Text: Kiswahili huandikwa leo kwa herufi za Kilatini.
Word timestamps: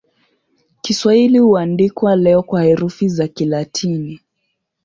Kiswahili 0.81 1.39
huandikwa 1.39 2.15
leo 2.15 2.43
kwa 2.43 2.63
herufi 2.63 3.09
za 3.09 3.27
Kilatini. 3.27 4.21